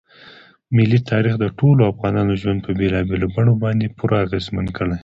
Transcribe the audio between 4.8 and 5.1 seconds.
دی.